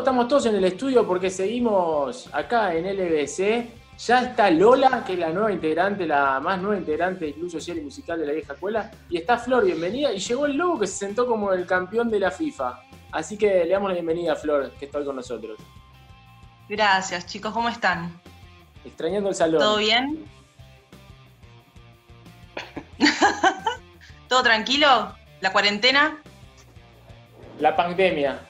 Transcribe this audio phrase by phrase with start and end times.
[0.00, 3.78] estamos todos en el estudio porque seguimos acá en LBC.
[3.98, 7.78] Ya está Lola, que es la nueva integrante, la más nueva integrante del Club Social
[7.78, 8.90] y Musical de la Vieja Escuela.
[9.10, 10.10] Y está Flor, bienvenida.
[10.12, 12.80] Y llegó el Lobo que se sentó como el campeón de la FIFA.
[13.12, 15.58] Así que le damos la bienvenida a Flor, que está hoy con nosotros.
[16.68, 18.18] Gracias, chicos, ¿cómo están?
[18.84, 19.60] Extrañando el salón.
[19.60, 20.24] ¿Todo bien?
[24.28, 25.14] ¿Todo tranquilo?
[25.40, 26.22] ¿La cuarentena?
[27.58, 28.49] La pandemia.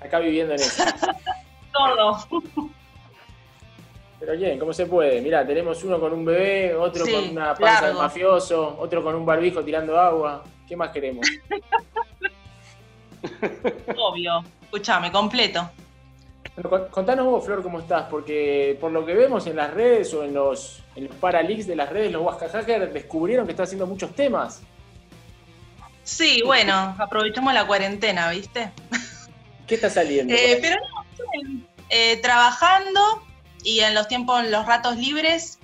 [0.00, 0.84] Acá viviendo en eso.
[1.72, 2.18] Todo.
[4.18, 5.20] Pero bien, ¿cómo se puede?
[5.20, 9.14] Mira, tenemos uno con un bebé, otro Sí, con una panza de mafioso, otro con
[9.14, 10.42] un barbijo tirando agua.
[10.66, 11.26] ¿Qué más queremos?
[13.96, 14.44] Obvio.
[14.62, 15.68] Escúchame, completo.
[16.54, 20.12] Bueno, con- contanos vos, Flor, cómo estás, porque por lo que vemos en las redes
[20.14, 23.64] o en los, en los paraleaks de las redes, los Huasca Hackers descubrieron que está
[23.64, 24.62] haciendo muchos temas.
[26.02, 28.70] Sí, bueno, aprovechamos la cuarentena, ¿viste?
[29.66, 30.32] ¿Qué está saliendo?
[30.34, 33.22] Eh, pero no, eh, trabajando
[33.62, 35.58] y en los tiempos, en los ratos libres,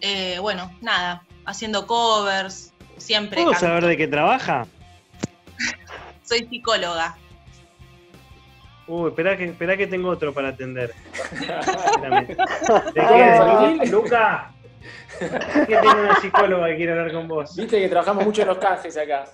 [0.00, 3.36] eh, bueno, nada, haciendo covers, siempre.
[3.36, 3.66] ¿Puedo canto.
[3.66, 4.66] saber de qué trabaja?
[6.22, 7.16] Soy psicóloga.
[8.86, 10.94] Uy, esperá que, esperá que tengo otro para atender.
[11.12, 12.26] Espérame.
[12.26, 13.86] ¿De ¿Cómo, qué?
[13.90, 14.54] Luca,
[15.18, 17.54] que tengo una psicóloga que quiere hablar con vos.
[17.54, 19.24] Viste que trabajamos mucho en los canjes acá.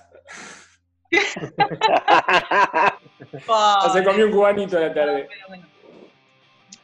[3.93, 5.27] Se comió un cubanito a la tarde.
[5.29, 5.67] Pero bueno.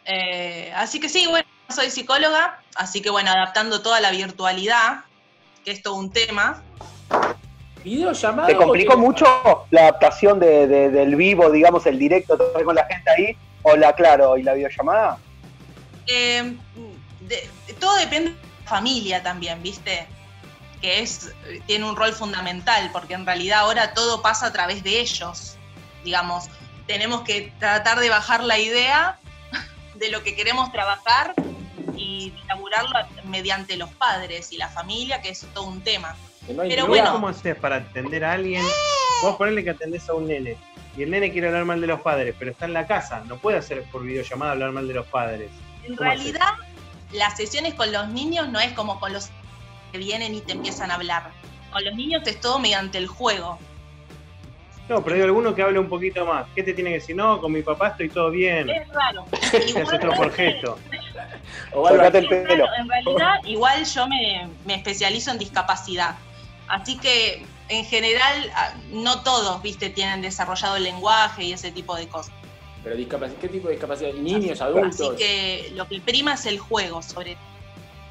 [0.05, 5.01] Eh, así que sí, bueno, soy psicóloga, así que bueno, adaptando toda la virtualidad,
[5.63, 6.63] que es todo un tema.
[7.83, 8.47] ¿Videollamado?
[8.47, 9.25] ¿Te complicó mucho
[9.71, 13.37] la adaptación de, de- del vivo, digamos, el directo con la gente ahí?
[13.63, 15.17] ¿O la, claro, y la videollamada?
[16.07, 16.55] Eh,
[17.21, 20.07] de- todo depende de la familia también, ¿viste?
[20.81, 21.33] Que es,
[21.67, 25.57] tiene un rol fundamental, porque en realidad ahora todo pasa a través de ellos.
[26.03, 26.49] Digamos,
[26.87, 29.19] tenemos que tratar de bajar la idea
[29.95, 31.33] de lo que queremos trabajar
[31.95, 36.15] y elaborarlo mediante los padres y la familia, que es todo un tema.
[36.49, 37.11] No Pero bueno.
[37.13, 38.63] ¿Cómo haces para atender a alguien?
[39.21, 40.57] Vos ponele que atendés a un nene.
[40.97, 43.23] Y el nene quiere hablar mal de los padres, pero está en la casa.
[43.25, 45.49] No puede hacer por videollamada hablar mal de los padres.
[45.83, 46.49] En realidad,
[47.13, 49.29] las sesiones con los niños no es como con los
[49.91, 51.31] que vienen y te empiezan a hablar.
[51.71, 53.59] Con los niños es todo mediante el juego.
[54.91, 56.47] No, pero hay alguno que hable un poquito más.
[56.53, 57.15] ¿Qué te tiene que decir?
[57.15, 58.69] No, con mi papá estoy todo bien.
[58.69, 59.25] Es raro.
[59.31, 60.77] Hace todo por gesto.
[61.73, 62.65] O el pelo.
[62.77, 66.15] En realidad, igual yo me, me especializo en discapacidad.
[66.67, 71.95] Así que, en general, ah, no todos, viste, tienen desarrollado el lenguaje y ese tipo
[71.95, 72.33] de cosas.
[72.83, 72.97] Pero
[73.39, 74.11] ¿qué tipo de discapacidad?
[74.13, 74.99] ¿Niños, adultos?
[74.99, 77.37] Así que lo que prima es el juego, sobre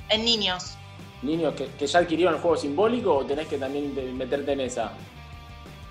[0.09, 0.77] en niños.
[1.21, 4.93] ¿Niños que, que ya adquirieron el juego simbólico o tenés que también meterte en esa?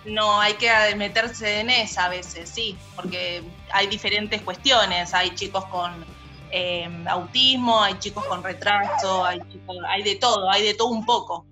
[0.06, 5.14] No, hay que meterse en esa a veces, sí, porque hay diferentes cuestiones.
[5.14, 6.06] Hay chicos con
[6.52, 11.06] eh, autismo, hay chicos con retraso, hay, chicos, hay de todo, hay de todo un
[11.06, 11.46] poco.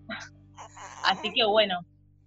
[1.04, 1.80] Así que bueno,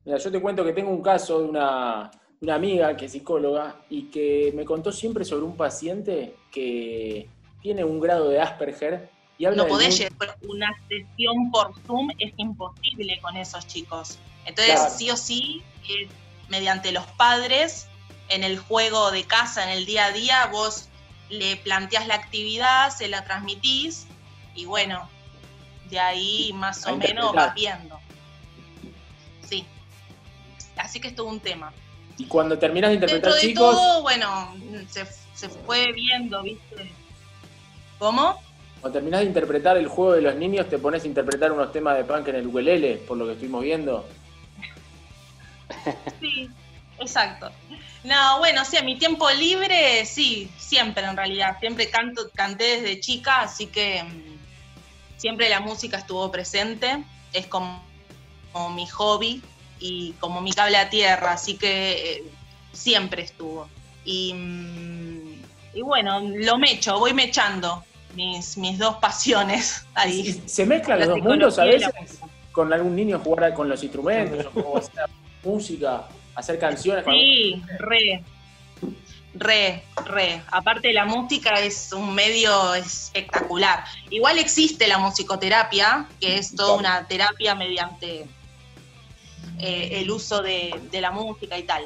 [0.05, 2.11] Mira, yo te cuento que tengo un caso de una,
[2.41, 7.29] una amiga que es psicóloga y que me contó siempre sobre un paciente que
[7.61, 12.33] tiene un grado de Asperger y habla no podés llevar una sesión por Zoom, es
[12.37, 14.19] imposible con esos chicos.
[14.45, 14.95] Entonces, Claro.
[14.97, 16.09] sí o sí, es
[16.49, 17.87] mediante los padres,
[18.28, 20.89] en el juego de casa, en el día a día, vos
[21.28, 24.06] le planteás la actividad, se la transmitís
[24.55, 25.09] y bueno,
[25.89, 28.01] de ahí más o menos vas viendo.
[29.49, 29.65] Sí.
[30.77, 31.72] Así que es todo un tema.
[32.19, 34.55] Y cuando terminas de interpretar Dentro de chicos, todo, bueno,
[34.89, 36.93] se, se fue viendo, ¿viste?
[37.99, 38.39] ¿Cómo?
[38.81, 41.99] cuando terminás de interpretar el juego de los niños, te pones a interpretar unos temas
[41.99, 44.07] de punk en el ukelele, por lo que estuvimos viendo.
[46.21, 46.49] Sí,
[46.99, 47.51] exacto.
[48.03, 51.59] No, bueno, sí, a mi tiempo libre, sí, siempre en realidad.
[51.61, 57.05] Siempre canto, canté desde chica, así que mm, siempre la música estuvo presente.
[57.33, 57.83] Es como,
[58.53, 59.43] como mi hobby
[59.78, 62.25] y como mi cable a tierra, así que eh,
[62.73, 63.69] siempre estuvo.
[64.05, 65.43] Y, mm,
[65.75, 67.84] y bueno, lo mecho, voy mechando
[68.15, 70.43] mis, mis dos pasiones ahí.
[70.47, 72.19] se mezclan La los dos mundos a veces,
[72.53, 75.09] con algún niño jugar con los instrumentos, o hacer
[75.42, 77.04] música, hacer canciones.
[77.04, 78.22] Sí, re.
[79.33, 80.42] Re, re.
[80.51, 83.84] Aparte la música es un medio espectacular.
[84.10, 88.27] Igual existe la musicoterapia, que es toda una terapia mediante
[89.60, 91.84] eh, el uso de, de la música y tal.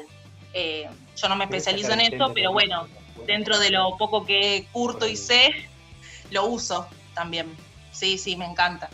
[0.53, 2.87] Eh, yo no me especializo en esto, pero bueno,
[3.27, 5.53] dentro de lo poco que curto y sé,
[6.31, 7.55] lo uso también.
[7.91, 8.89] Sí, sí, me encanta.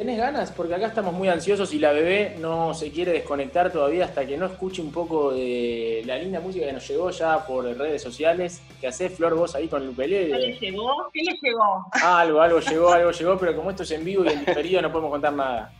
[0.00, 0.50] ¿Tenés ganas?
[0.50, 4.38] Porque acá estamos muy ansiosos y la bebé no se quiere desconectar todavía hasta que
[4.38, 8.62] no escuche un poco de la linda música que nos llegó ya por redes sociales.
[8.80, 11.10] ¿Qué hace Flor vos ahí con el ¿Qué le llegó?
[11.12, 11.84] ¿Qué le llegó?
[12.02, 14.80] Ah, algo, algo llegó, algo llegó, pero como esto es en vivo y en diferido
[14.80, 15.70] no podemos contar nada.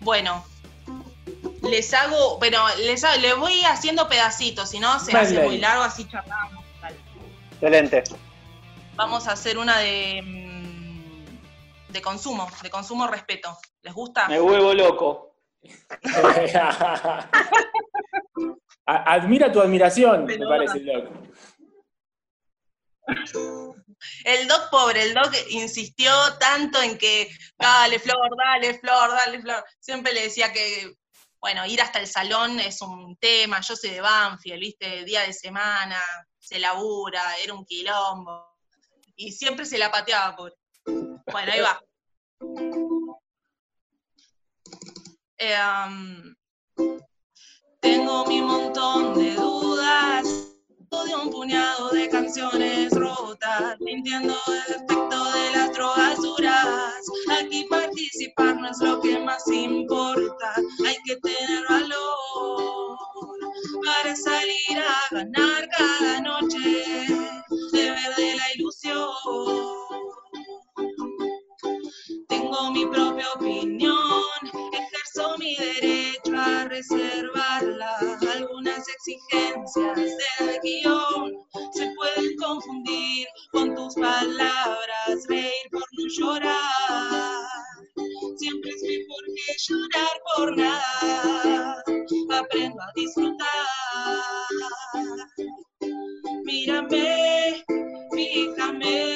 [0.00, 0.44] Bueno,
[1.62, 5.84] les hago, pero les, hago- les voy haciendo pedacitos, si no se hace muy largo,
[5.84, 6.64] así charlamos.
[6.82, 6.96] Dale.
[7.52, 8.02] Excelente.
[8.96, 10.55] Vamos a hacer una de, mm,
[11.96, 13.58] de consumo, de consumo respeto.
[13.82, 14.28] ¿Les gusta?
[14.28, 15.36] Me vuelvo loco.
[18.86, 21.10] Admira tu admiración, me parece, loco.
[24.24, 29.64] El doc pobre, el doc insistió tanto en que dale Flor, dale Flor, dale Flor.
[29.80, 30.94] Siempre le decía que,
[31.40, 35.32] bueno, ir hasta el salón es un tema, yo soy de Banfield, viste, día de
[35.32, 36.02] semana,
[36.38, 38.54] se labura, era un quilombo.
[39.16, 40.54] Y siempre se la pateaba, pobre.
[41.32, 41.82] Bueno, ahí va.
[45.38, 46.34] Um,
[47.80, 50.46] tengo mi montón de dudas
[51.04, 56.94] de un puñado de canciones rotas, mintiendo el efecto de las drogas duras.
[57.40, 60.54] Aquí participar no es lo que más importa,
[60.86, 62.98] hay que tener valor
[63.84, 66.84] para salir a ganar cada noche,
[67.72, 69.85] beber de la ilusión.
[72.56, 73.92] Tengo mi propia opinión,
[74.72, 77.96] ejerzo mi derecho a reservarla.
[78.32, 81.34] Algunas exigencias del guion
[81.74, 87.44] se pueden confundir con tus palabras, reír por no llorar.
[88.36, 91.84] Siempre es mejor que llorar por nada.
[92.38, 93.48] Aprendo a disfrutar.
[96.44, 97.64] Mírame
[98.12, 99.15] fijamente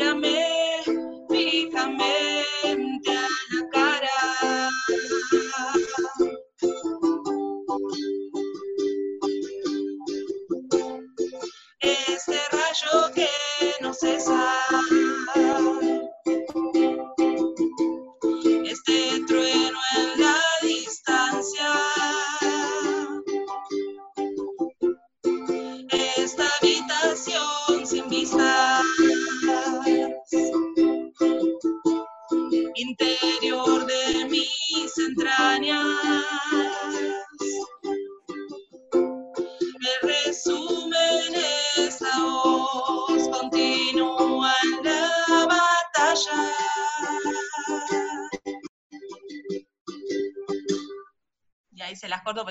[0.00, 0.49] Mírame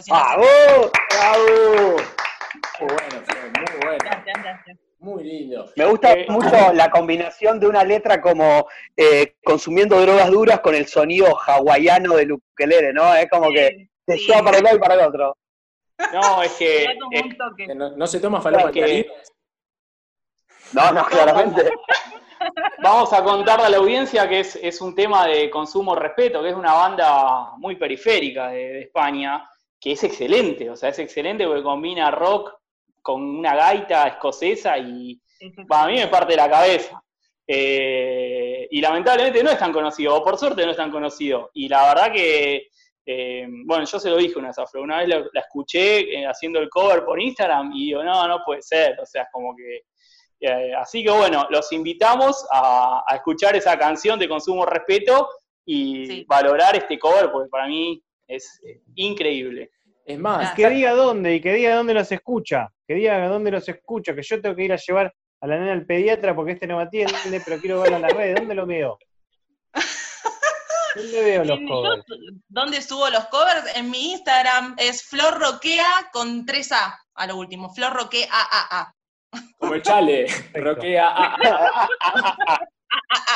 [0.01, 0.17] se no.
[0.17, 0.91] ¡Bravo!
[1.11, 1.97] ¡Bravo!
[2.79, 3.23] Muy bueno,
[3.55, 3.97] muy bueno.
[4.03, 4.77] Gracias, gracias.
[4.99, 5.71] Muy lindo.
[5.77, 8.67] Me gusta Eh, mucho la combinación de una letra como
[8.97, 13.15] eh, consumiendo drogas duras con el sonido hawaiano del ukelele, ¿no?
[13.15, 14.25] Es como que te Sí.
[14.27, 15.37] lleva para un lado y para el otro.
[16.13, 16.89] No, es que es-.
[17.57, 19.13] Que No, no se toma falopa Porque- Caribe.
[20.73, 21.69] No, no, claramente.
[22.83, 26.49] vamos a contarle a la audiencia que es, es un tema de consumo respeto, que
[26.49, 29.49] es una banda muy periférica de, de España,
[29.79, 32.53] que es excelente, o sea, es excelente porque combina rock
[33.01, 35.19] con una gaita escocesa y
[35.71, 37.01] va, a mí me parte la cabeza.
[37.47, 41.49] Eh, y lamentablemente no es tan conocido, o por suerte no es tan conocido.
[41.53, 42.67] Y la verdad que,
[43.05, 46.59] eh, bueno, yo se lo dije una Flo, una vez la, la escuché eh, haciendo
[46.59, 49.81] el cover por Instagram y digo, no, no puede ser, o sea, es como que...
[50.77, 55.29] así que bueno, los invitamos a, a escuchar esa canción de Consumo Respeto
[55.65, 56.25] y Sí.
[56.27, 59.71] valorar este cover, porque para mí es eh, increíble.
[60.05, 62.69] Es más, Que diga dónde y que diga dónde los escucha.
[62.87, 64.15] Que diga dónde los escucha.
[64.15, 66.77] Que yo tengo que ir a llevar a la nena al pediatra porque este no
[66.77, 68.35] me atiende, pero quiero verlo en la red.
[68.37, 68.97] ¿Dónde lo veo?
[70.95, 72.03] ¿Dónde veo los covers?
[72.47, 73.75] ¿Dónde subo los covers?
[73.75, 77.69] En mi Instagram es Flor Roquea con 3A a lo último.
[77.73, 78.95] Flor Roquea A A
[79.59, 81.13] como el chale, roquea.
[81.15, 81.37] ah,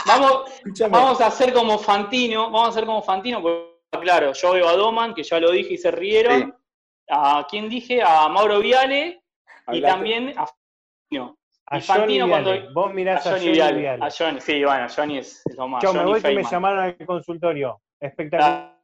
[0.08, 0.52] Vamos.
[0.90, 4.74] Vamos a hacer como Fantino, vamos a hacer como Fantino, porque claro, yo veo a
[4.76, 6.42] Doman, que ya lo dije y se rieron.
[6.44, 6.54] Sí.
[7.10, 8.02] ¿A quién dije?
[8.02, 9.22] A Mauro Viale
[9.72, 11.38] y también a Fantino.
[11.66, 12.44] A Johnny Fantino Viale.
[12.62, 13.80] cuando- Vos mirás a, Johnny Johnny Viale.
[13.80, 14.06] Viale.
[14.06, 15.82] A Johnny, sí, bueno, Johnny es, es lo más.
[15.82, 16.52] Chau, me Johnny voy que me Feynman.
[16.52, 17.82] llamaron al consultorio.
[18.00, 18.80] Espectacular.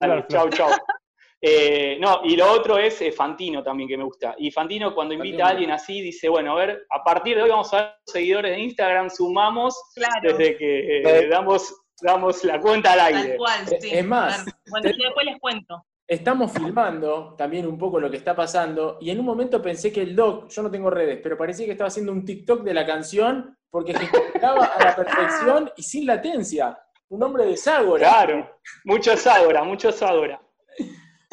[0.00, 0.68] Dale, chau, chau.
[1.40, 4.34] Eh, no, y lo otro es eh, Fantino también que me gusta.
[4.38, 5.46] Y Fantino cuando invita Fantino.
[5.46, 8.12] a alguien así dice, bueno, a ver, a partir de hoy vamos a ver los
[8.12, 11.28] seguidores de Instagram, sumamos Claro, desde que Eh.
[11.28, 13.36] damos, damos la cuenta al tal aire.
[13.36, 13.90] cual, Es- sí.
[13.92, 15.84] es más, Bueno, yo después les cuento.
[16.06, 20.02] estamos filmando también un poco lo que está pasando y en un momento pensé que
[20.02, 22.86] el doc, yo no tengo redes, pero parecía que estaba haciendo un TikTok de la
[22.86, 26.78] canción porque gesticulaba a la perfección y sin latencia.
[27.10, 28.08] Un hombre de Ságora.
[28.08, 30.40] Claro, mucho Ságora, mucho Ságora.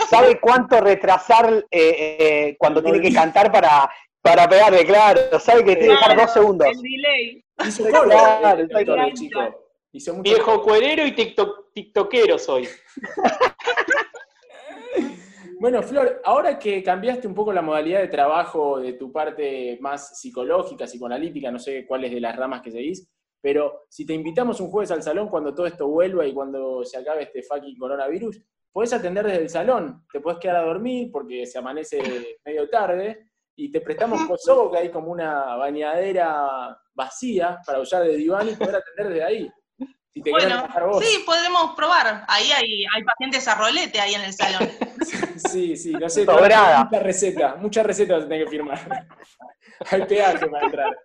[0.10, 3.90] ¿Sabe cuánto retrasar eh, eh, cuando tiene que cantar para,
[4.22, 4.86] para pegarle?
[4.86, 6.68] Claro, sabe que tiene que dejar dos segundos.
[6.68, 7.46] El delay.
[7.66, 9.14] Hizo Claro, claro, claro.
[9.14, 9.40] chico.
[9.96, 12.68] Hizo mucho Viejo cuerero y tiktok, tiktokero soy.
[15.58, 20.20] Bueno, Flor, ahora que cambiaste un poco la modalidad de trabajo de tu parte más
[20.20, 23.10] psicológica, psicoanalítica, no sé cuáles de las ramas que seguís,
[23.42, 26.98] pero si te invitamos un jueves al salón cuando todo esto vuelva y cuando se
[26.98, 31.46] acabe este fucking coronavirus, podés atender desde el salón, te podés quedar a dormir porque
[31.46, 37.80] se amanece medio tarde y te prestamos Kosovo, que hay como una bañadera vacía para
[37.80, 39.52] hollar de diván y poder atender desde ahí.
[40.16, 41.06] Si te querés Bueno, vos.
[41.06, 42.24] sí, podemos probar.
[42.30, 44.68] Ahí hay, hay pacientes a rolete ahí en el salón.
[45.52, 46.86] Sí, sí, no sé, Sobrada.
[46.86, 49.08] mucha receta, muchas recetas vas a tener que firmar.
[49.92, 50.98] Hay peaje para entrar.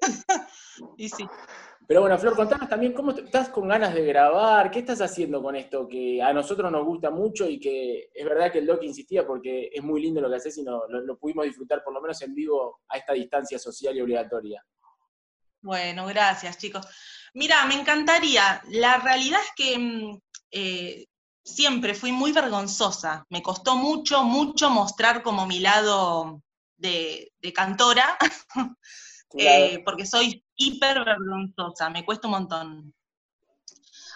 [0.96, 1.26] Y sí.
[1.86, 5.56] Pero bueno, Flor, contanos también cómo estás con ganas de grabar, qué estás haciendo con
[5.56, 9.26] esto que a nosotros nos gusta mucho y que es verdad que el Doc insistía
[9.26, 12.00] porque es muy lindo lo que haces y no- lo, lo pudimos disfrutar por lo
[12.00, 14.64] menos en vivo a esta distancia social y obligatoria.
[15.60, 16.86] Bueno, gracias, chicos.
[17.34, 18.62] Mira, me encantaría.
[18.68, 20.20] La realidad es que mm,
[20.50, 21.06] eh,
[21.44, 23.24] siempre fui muy vergonzosa.
[23.30, 26.42] Me costó mucho, mucho mostrar como mi lado
[26.76, 28.16] de, de cantora,
[29.38, 32.94] eh, porque soy hiper vergonzosa, me cuesta un montón.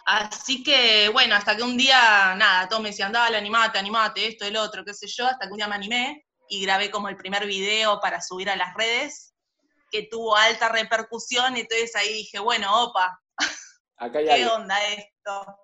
[0.05, 4.45] Así que, bueno, hasta que un día, nada, todos me decían, dale, animate, animate, esto,
[4.45, 7.17] el otro, qué sé yo, hasta que un día me animé y grabé como el
[7.17, 9.32] primer video para subir a las redes,
[9.93, 13.21] que tuvo alta repercusión, entonces ahí dije, bueno, opa,
[13.99, 15.57] Acá ¿qué onda esto?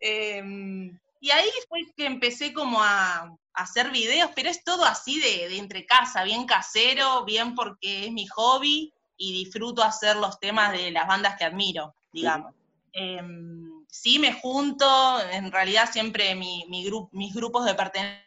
[0.00, 5.20] Em, y ahí fue que empecé como a, a hacer videos, pero es todo así
[5.20, 10.38] de, de entre casa, bien casero, bien porque es mi hobby y disfruto hacer los
[10.40, 12.52] temas de las bandas que admiro, digamos.
[12.92, 18.24] Em, sí me junto, en realidad siempre mi, mi gru- mis grupos de pertenencia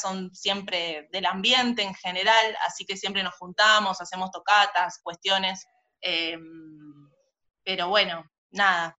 [0.00, 5.64] son siempre del ambiente en general, así que siempre nos juntamos, hacemos tocatas, cuestiones.
[6.00, 7.10] em,
[7.64, 8.98] pero bueno, nada,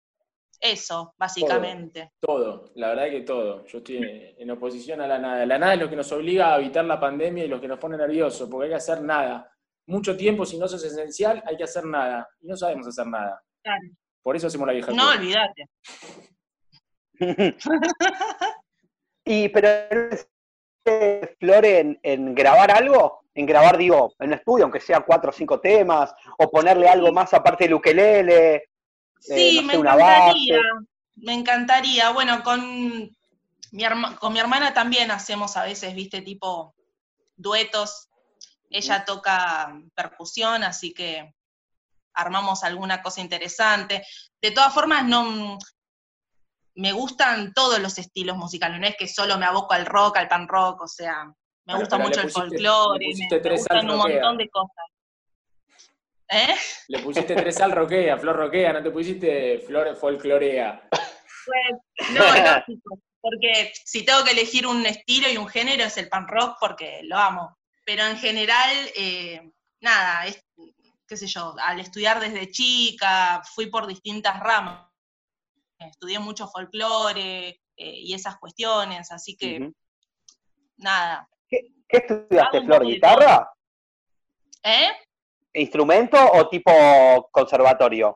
[0.64, 2.14] eso, básicamente.
[2.22, 3.66] Todo, la verdad que todo.
[3.66, 5.46] Yo estoy en, oposición a la nada.
[5.46, 7.80] La nada es lo que nos obliga a evitar la pandemia y lo que nos
[7.80, 9.52] pone nerviosos, porque hay que hacer nada.
[9.88, 12.30] Mucho tiempo, si no sos esencial, hay que hacer nada.
[12.40, 13.44] Y no sabemos hacer nada.
[13.62, 13.82] Claro.
[14.22, 15.68] Por eso hacemos la vieja No, olvídate.
[19.26, 19.68] y pero
[20.86, 25.30] eh, Flor en, en grabar algo, en grabar digo, en un estudio, aunque sea cuatro
[25.30, 28.70] o cinco temas, o ponerle algo más aparte del ukelele,
[29.20, 30.62] Sí, no sé, me una encantaría, base.
[31.16, 32.10] me encantaría.
[32.12, 32.62] Bueno, con
[33.72, 36.76] mi, herma- con mi hermana también hacemos a veces, viste, tipo
[37.38, 38.10] duetos.
[38.70, 41.34] Ella toca percusión, así que
[42.14, 44.04] armamos alguna cosa interesante.
[44.42, 45.58] De todas formas, no
[46.76, 50.28] me gustan todos los estilos musicales, no es que solo me aboco al rock, al
[50.28, 51.34] pan rock, o sea, me
[51.74, 54.86] Bueno, gusta mucho el folclore, me, gustan un montón de cosas.
[56.30, 56.56] ¿Eh?
[56.88, 60.88] Le pusiste tres al roquea, Flor roquea, no te pusiste Flor folclorea.
[60.90, 66.10] Pues, no, lógico, porque si tengo que elegir un estilo y un género es el
[66.10, 67.58] pan rock porque lo amo.
[67.86, 69.42] Pero en general, eh,
[69.82, 70.44] nada, es,
[71.08, 74.88] qué sé yo, al estudiar desde chica, fui por distintas ramas.
[75.90, 79.72] Estudié mucho folclore eh, y esas cuestiones, así que
[80.78, 81.28] nada.
[81.50, 82.86] ¿Qué estudiaste, Flor?
[82.86, 83.52] ¿Guitarra?
[84.64, 84.90] ¿Eh?
[85.54, 88.16] ¿Instrumento o tipo conservatorio?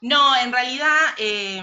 [0.00, 1.62] No, en realidad eh,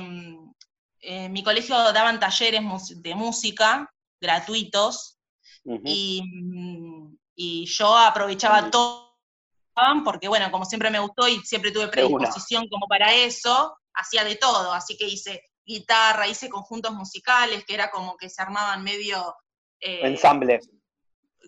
[1.01, 2.61] en mi colegio daban talleres
[2.95, 5.19] de música gratuitos
[5.65, 9.17] y, mm, y yo aprovechaba todo,
[10.05, 14.35] porque bueno, como siempre me gustó y siempre tuve predisposición como para eso, hacía de
[14.35, 19.35] todo, así que hice guitarra, hice conjuntos musicales, que era como que se armaban medio...
[19.79, 20.59] eh, Ensamble.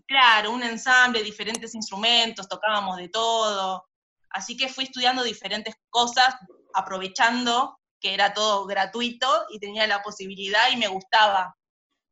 [0.07, 3.85] claro, un ensamble, diferentes instrumentos, tocábamos de todo.
[4.29, 6.35] Así que fui estudiando diferentes cosas,
[6.73, 11.55] aprovechando que era todo gratuito y tenía la posibilidad y me gustaba.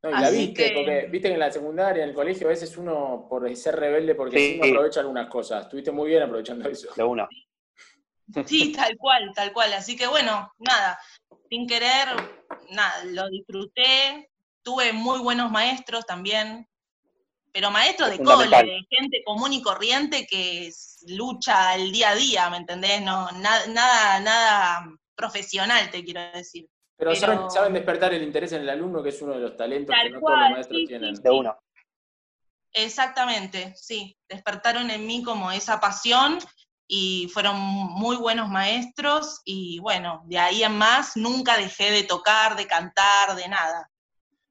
[0.02, 2.48] No, y la Así viste, que- porque viste que en la secundaria, en el colegio,
[2.48, 4.54] a veces uno, por ser rebelde, porque Sí.
[4.54, 5.64] sí, no aprovecha algunas cosas.
[5.66, 6.90] Estuviste muy bien aprovechando eso.
[6.96, 7.28] De una.
[7.30, 7.46] Sí,
[8.76, 9.74] tal cual, tal cual.
[9.74, 11.00] Así que bueno, nada,
[11.50, 12.08] sin querer,
[12.72, 14.30] nada, lo disfruté.
[14.64, 16.68] Tuve muy buenos maestros también,
[17.52, 20.70] pero maestros de cole, de gente común y corriente que
[21.08, 23.02] lucha el día a día, ¿me entendés?
[23.02, 26.66] No, na- nada, nada profesional, te quiero decir.
[26.96, 29.58] Pero, Pero- Saben, saben despertar el interés en el alumno, que es uno de los
[29.58, 31.16] talentos Tal que no todos los maestros sí, tienen.
[31.18, 31.58] sí, De uno.
[32.72, 34.18] Exactamente, sí.
[34.28, 36.40] Despertaron en mí como esa pasión
[36.88, 42.56] y fueron muy buenos maestros y bueno, de ahí en más nunca dejé de tocar,
[42.56, 43.90] de cantar, de nada.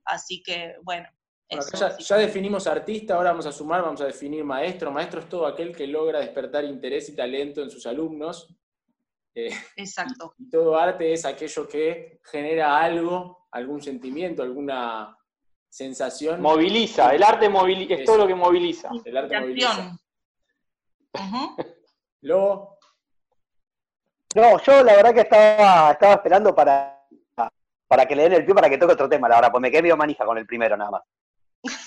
[0.04, 1.08] Así que bueno.
[1.48, 4.90] Bueno, eso, acá ya, definimos artista, ahora vamos a sumar, vamos a definir maestro.
[4.90, 8.54] Maestro es todo aquel que logra despertar interés y talento en sus alumnos.
[9.34, 10.34] Eh, Exacto.
[10.38, 15.16] y todo arte es aquello que genera algo, algún sentimiento, alguna
[15.68, 16.40] sensación.
[16.40, 18.12] Moviliza, el arte moviliza, es Eso.
[18.12, 18.90] todo lo que moviliza.
[19.04, 19.68] El arte moviliza.
[19.68, 19.98] Inspiración.
[21.14, 21.56] Ujú.
[22.22, 22.78] Luego,
[24.34, 27.04] No, yo la verdad que estaba, estaba esperando para,
[27.86, 29.70] para que le den el pie para que toque otro tema, la verdad, pues me
[29.70, 31.02] quedé medio manija con el primero nada más.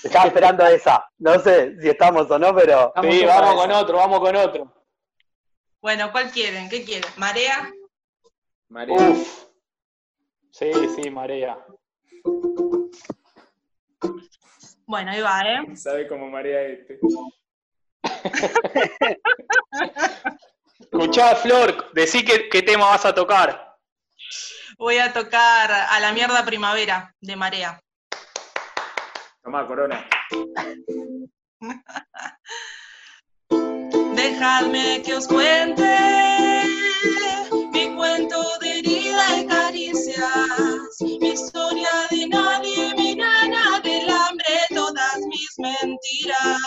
[0.04, 1.04] Estaba esperando esa.
[1.18, 2.92] No sé si estamos o no, pero.
[2.94, 3.80] Vamos Sí, vamos a con esa.
[3.80, 4.72] otro, vamos con otro.
[5.80, 6.68] Bueno, ¿cuál quieren?
[6.68, 7.10] ¿Qué quieren?
[7.16, 7.70] ¿Marea?
[8.68, 9.46] María, Uf.
[10.50, 11.58] Sí, sí, marea.
[14.86, 15.76] Bueno, ahí va, ¿eh?
[15.76, 16.98] sabe cómo marea este.
[20.80, 23.76] Escuchá, Flor, decí qué, qué tema vas a tocar.
[24.78, 27.80] Voy a tocar a la mierda primavera de Marea.
[29.42, 30.06] Tomá, Corona.
[34.14, 36.64] Dejadme que os cuente
[37.72, 42.25] mi cuento de herida y caricias, mi historia de
[45.82, 46.62] mentiras.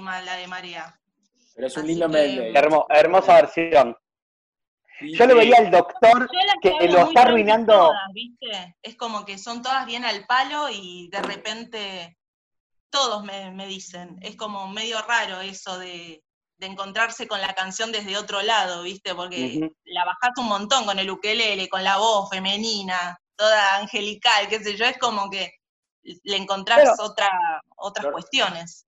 [0.00, 0.98] La de Marea.
[1.54, 2.56] Pero es un Así lindo que- Mendel.
[2.56, 3.96] Hermo- hermosa versión.
[5.00, 6.28] Yo le veía al doctor
[6.62, 7.72] que lo está arruinando.
[7.74, 8.76] todas, ¿viste?
[8.82, 12.18] Es como que son todas bien al palo y de repente
[12.88, 14.16] todos me, me dicen.
[14.22, 16.22] Es como medio raro eso de,
[16.56, 19.12] de encontrarse con la canción desde otro lado, ¿viste?
[19.14, 24.60] Porque la bajás un montón con el ukelele, con la voz femenina, toda angelical, qué
[24.62, 24.84] sé yo.
[24.84, 25.52] Es como que
[26.02, 27.28] le encontrás Pero- otra,
[27.76, 28.12] otras Claro.
[28.12, 28.86] cuestiones.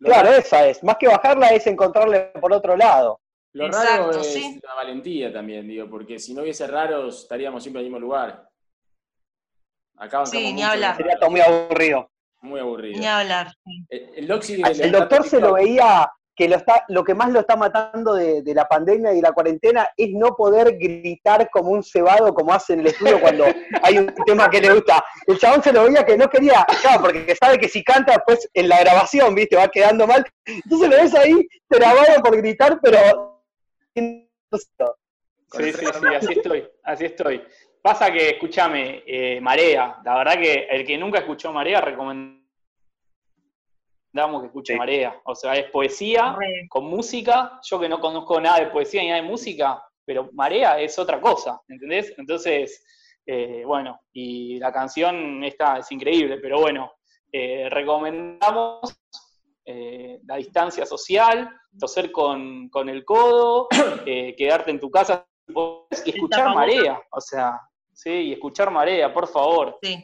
[0.00, 0.82] Lo, Claro, esa es.
[0.84, 3.20] Más que bajarla es encontrarle por otro lado.
[3.52, 4.60] lo raro Exacto, es sí.
[4.62, 8.48] la valentía también, digo, porque si no hubiese raros estaríamos siempre en el mismo lugar.
[9.96, 10.96] Acá Sí, ni hablar.
[10.96, 12.08] Sería todo muy aburrido.
[12.40, 13.00] Muy aburrido.
[13.00, 13.52] Ni hablar.
[13.88, 14.28] El, el
[14.78, 18.42] le- doctor se lo veía que lo, está, lo que más lo está matando de,
[18.42, 22.54] de la pandemia y de la cuarentena es no poder gritar como un cebado como
[22.54, 23.44] hace en el estudio cuando
[23.82, 25.04] hay un tema que le gusta.
[25.26, 28.48] El chabón se lo veía que no quería, claro, porque sabe que si canta después
[28.54, 30.24] en la grabación, viste, va quedando mal.
[30.46, 33.42] Entonces lo ves ahí trabado por gritar, pero...
[33.92, 37.42] Sí, sí, sí, así estoy, así estoy.
[37.82, 41.80] Pasa que, escúchame, eh, Marea, la verdad que el que nunca escuchó Marea,
[44.40, 44.78] que escuche Sí.
[44.78, 45.20] Marea.
[45.24, 46.66] O sea, es poesía Re.
[46.68, 47.60] con música.
[47.62, 51.20] Yo que no conozco nada de poesía ni nada de música, pero Marea es otra
[51.20, 52.14] cosa, ¿entendés?
[52.18, 52.84] Entonces,
[53.26, 56.92] eh, bueno, y la canción esta es increíble, pero bueno,
[57.30, 58.98] eh, recomendamos
[59.70, 63.68] eh, la distancia social, toser con, con el codo,
[64.06, 65.26] eh, quedarte en tu casa
[66.04, 67.60] y escuchar marea, o sea,
[67.92, 69.78] sí, y escuchar marea, por favor.
[69.82, 70.02] Sí.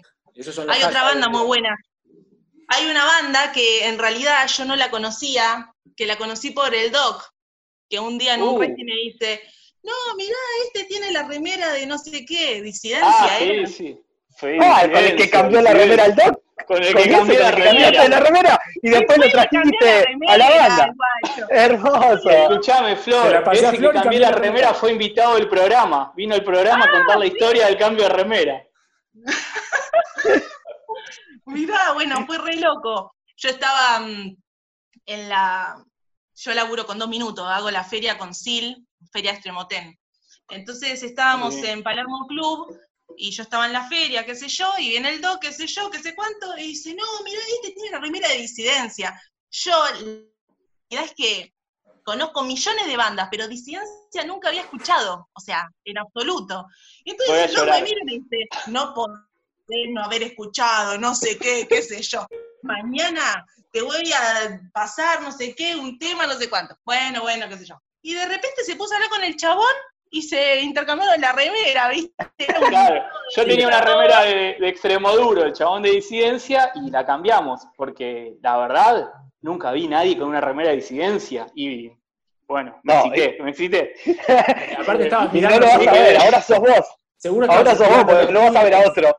[0.69, 1.75] Hay otra banda muy buena.
[2.69, 6.91] Hay una banda que en realidad yo no la conocía, que la conocí por el
[6.91, 7.23] doc,
[7.89, 8.61] que un día en un Uh.
[8.61, 9.41] recién me dice,
[9.83, 13.67] no, mirá, este tiene la remera de no sé qué, disidencia, Ah, era".
[13.67, 14.01] sí, sí.
[14.41, 17.51] Sí, Ah, con el que cambió la remera al doc, Con el que cambió la
[17.53, 18.09] remera.
[18.09, 20.93] la remera y después lo trajiste a la banda.
[21.51, 22.31] Hermoso.
[22.31, 26.13] Escuchame, Flor, ese que cambió la la remera fue invitado del programa.
[26.17, 28.65] Vino al programa a contar la historia del cambio de remera.
[31.47, 33.15] Mirá, bueno, fue re loco.
[33.37, 34.37] Yo estaba mm,
[35.07, 35.85] en la.
[36.37, 39.97] Yo laburo con dos minutos, hago la feria con SIL, Feria Extremotén.
[40.49, 42.77] Entonces estábamos en Palermo Club
[43.17, 45.67] y yo estaba en la feria, qué sé yo, y viene el doc, qué sé
[45.67, 49.21] yo, qué sé cuánto, y dice, no, mirá, este tiene la remera de disidencia.
[49.51, 51.55] Yo, la verdad es que
[52.03, 56.67] conozco millones de bandas, pero disidencia nunca había escuchado, o sea, en absoluto.
[57.05, 57.83] Y entonces llorar.
[57.83, 59.21] me mira y me dice, no podés
[59.93, 62.27] no haber escuchado, no sé qué, qué sé yo.
[62.63, 66.77] Mañana te voy a pasar no sé qué, un tema, no sé cuánto.
[66.85, 67.81] Bueno, bueno, qué sé yo.
[68.03, 69.75] Y de repente se puso a hablar con el chabón
[70.11, 72.15] y se intercambiaron la remera, ¿viste?
[72.69, 73.03] Claro,
[73.35, 77.63] yo tenía una remera de, de extremo duro, el chabón de disidencia, y la cambiamos,
[77.77, 79.09] porque la verdad,
[79.41, 81.47] nunca vi nadie con una remera de disidencia.
[81.55, 81.91] Y
[82.47, 83.95] bueno, me No, excité, me excité.
[84.79, 85.61] Aparte estabas no mirando.
[85.61, 86.87] lo vas a ver, ahora sos vos.
[87.17, 89.17] Seguro Ahora estabas sos vos, porque no vas a ver a otro.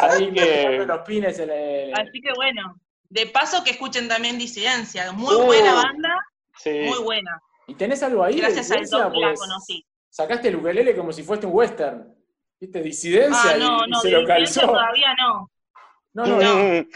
[0.00, 1.94] Así que- los pines en el.
[1.94, 6.16] Así que bueno, de paso que escuchen también Disidencia, muy Uh, buena banda,
[6.58, 6.70] Sí.
[6.88, 7.40] muy buena.
[7.66, 8.36] ¿Y tenés algo ahí?
[8.38, 8.98] Gracias al disidencia?
[9.08, 9.86] Doc la Pues, conocí.
[10.10, 12.14] Sacaste el ukelele como si fuese un western.
[12.60, 12.80] ¿Viste?
[12.82, 14.72] Disidencia Ah, y- no, y, no, se de lo Disidencia calzó.
[14.72, 15.50] todavía no.
[16.14, 16.86] No, no, No.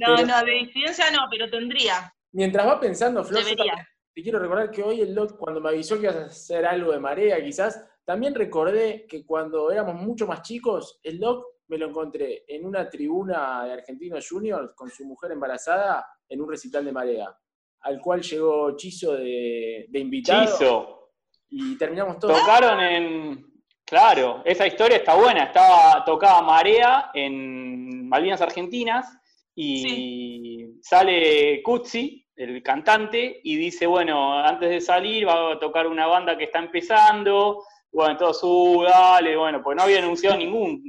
[0.00, 2.12] No, Pero- no, de Disidencia no, pero tendría.
[2.32, 6.02] Mientras va pensando, Flor, te quiero recordar que hoy el Doc, cuando me avisó que
[6.02, 10.98] ibas a hacer algo de marea, quizás, también recordé que cuando éramos mucho más chicos,
[11.02, 16.06] el Doc me lo encontré en una tribuna de Argentinos Juniors con su mujer embarazada
[16.26, 17.36] en un recital de marea,
[17.82, 21.10] al cual llegó Chizo de, de invitado Chizo.
[21.50, 22.40] y terminamos todos.
[22.40, 23.46] Tocaron en.
[23.84, 25.44] Claro, esa historia está buena.
[25.44, 29.18] Estaba, tocaba Marea en Malvinas Argentinas
[29.54, 36.06] y sale Cuzzi, el cantante, y dice, bueno, antes de salir va a tocar una
[36.06, 37.62] banda que está empezando.
[37.92, 40.82] Bueno, todos, uh, dale, bueno, pues no había anunciado ningún,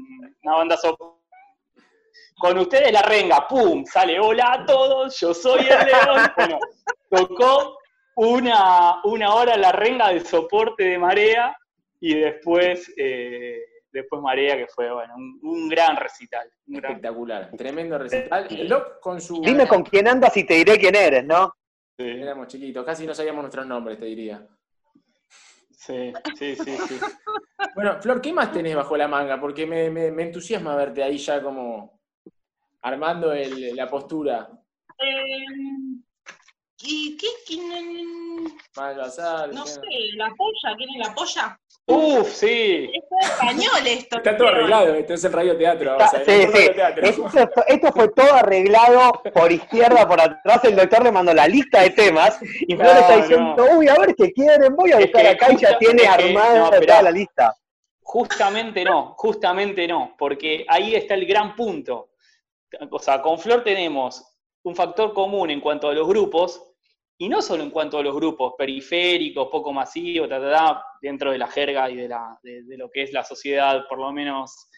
[0.43, 1.21] una banda so-
[2.37, 3.85] Con ustedes la renga, ¡pum!
[3.85, 6.31] Sale, hola a todos, yo soy el león.
[7.09, 7.77] Bueno, tocó
[8.15, 11.55] una, una hora la renga de soporte de Marea
[11.99, 13.59] y después, eh,
[13.91, 16.49] después Marea, que fue bueno, un, un gran recital.
[16.67, 18.45] un gran- Espectacular, tremendo recital.
[18.49, 19.41] El Doc con su...
[19.41, 21.53] Dime con quién andas y te diré quién eres, ¿no?
[21.97, 24.45] sí, Éramos chiquitos, casi no sabíamos nuestros nombres, te diría.
[25.79, 26.95] Sí, sí, sí, sí.
[27.75, 29.39] Bueno, Flor, ¿qué más tenés bajo la manga?
[29.39, 32.01] Porque me, me- me entusiasma verte ahí ya como
[32.81, 34.49] armando el- la postura.
[34.97, 35.45] Eh,
[36.81, 37.27] ¿Y qué?
[38.77, 39.81] Mal basal, no sé,
[40.15, 41.59] la polla, ¿quién es la polla?
[41.85, 42.89] Uf, sí.
[42.93, 44.17] Es todo español esto.
[44.17, 45.91] Está todo arreglado, esto es el radioteatro.
[45.99, 46.53] Está- sí, esto es sí.
[46.53, 47.05] radioteatro.
[47.05, 50.63] Esto, esto fue todo arreglado por izquierda, por atrás.
[50.63, 53.95] El doctor le mandó la lista de temas y Flor No, está diciendo, uy, a
[53.95, 56.69] ver qué quieren, voy a Es buscar que acá y ya tiene es armada no,
[56.69, 57.55] toda la lista.
[58.01, 62.11] Justamente no, justamente no, porque ahí está el gran punto.
[62.91, 64.23] O sea, con Flor tenemos
[64.63, 66.68] un factor común en cuanto a los grupos,
[67.21, 71.47] y no solo en cuanto a los grupos periféricos, poco masivos, ta, dentro de la
[71.47, 74.69] jerga y de, la, de lo que es la sociedad, por lo menos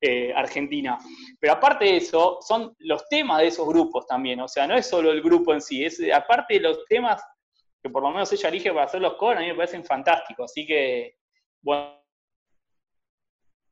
[0.00, 0.96] eh, argentina.
[1.40, 4.40] Pero aparte de eso, son los temas de esos grupos también.
[4.40, 7.20] O sea, no es solo el grupo en sí, es aparte de los temas
[7.82, 10.52] que por lo menos ella elige para hacer los covers, a mí me parecen fantásticos.
[10.52, 11.16] Así que,
[11.62, 12.00] bueno,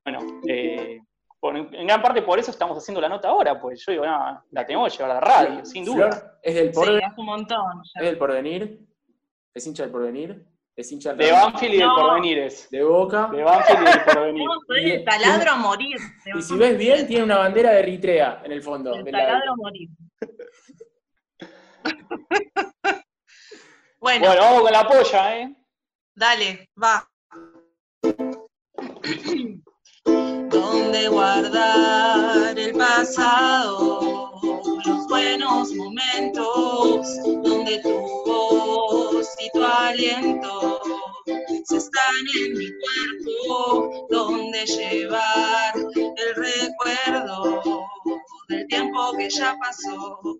[0.04, 0.98] bueno, eh,
[1.46, 4.42] por- en gran parte por eso estamos haciendo la nota ahora, pues yo digo, no,
[4.50, 6.10] la tenemos que llevar a la radio, sin duda.
[6.12, 7.82] Flor es del, Sí, porvenir, hace un montón.
[7.94, 8.00] ya.
[8.00, 8.80] es del porvenir,
[9.54, 10.44] es hincha del porvenir,
[10.76, 11.94] es hincha del De Banfield y del No.
[11.96, 12.70] Porvenires.
[12.70, 13.28] de Boca.
[13.32, 14.44] De Banfield y del Porvenir.
[14.44, 15.96] No, soy el taladro a morir.
[16.36, 18.94] Y si ves bien, tiene una bandera de Eritrea en el fondo.
[18.94, 19.88] El de la- taladro a morir.
[24.00, 25.56] bueno, Bueno, vamos con la polla, ¿eh?
[26.14, 27.08] dale, va.
[30.96, 34.32] ¿Dónde guardar el pasado?
[34.86, 37.06] Los buenos momentos,
[37.42, 37.90] donde tu
[38.24, 40.80] voz y tu aliento
[41.66, 47.60] se están en mi cuerpo, donde llevar el recuerdo
[48.48, 50.35] del tiempo que ya pasó,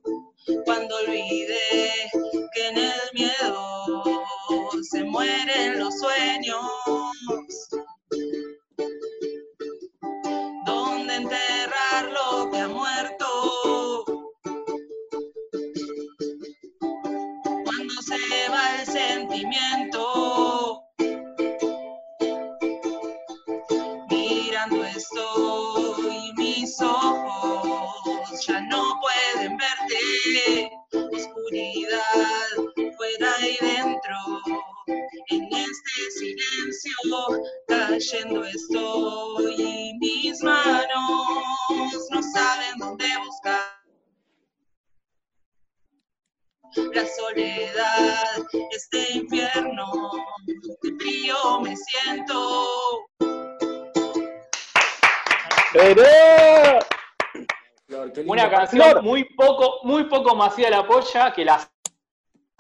[60.57, 61.59] de la polla, que la